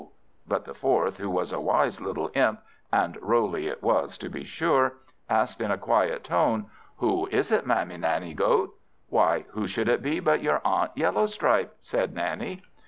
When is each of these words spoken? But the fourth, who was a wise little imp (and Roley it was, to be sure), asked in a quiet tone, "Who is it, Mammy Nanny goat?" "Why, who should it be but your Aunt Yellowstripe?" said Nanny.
But 0.47 0.65
the 0.65 0.73
fourth, 0.73 1.17
who 1.19 1.29
was 1.29 1.51
a 1.51 1.59
wise 1.61 2.01
little 2.01 2.31
imp 2.33 2.59
(and 2.91 3.19
Roley 3.21 3.67
it 3.67 3.83
was, 3.83 4.17
to 4.17 4.29
be 4.29 4.43
sure), 4.43 4.95
asked 5.29 5.61
in 5.61 5.69
a 5.69 5.77
quiet 5.77 6.23
tone, 6.23 6.65
"Who 6.97 7.27
is 7.27 7.51
it, 7.51 7.67
Mammy 7.67 7.97
Nanny 7.97 8.33
goat?" 8.33 8.73
"Why, 9.09 9.45
who 9.51 9.67
should 9.67 9.87
it 9.87 10.01
be 10.01 10.19
but 10.19 10.41
your 10.41 10.59
Aunt 10.65 10.93
Yellowstripe?" 10.95 11.73
said 11.81 12.15
Nanny. 12.15 12.63